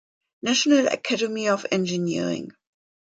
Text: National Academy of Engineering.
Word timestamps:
National 0.41 0.87
Academy 0.87 1.47
of 1.47 1.63
Engineering. 1.71 2.53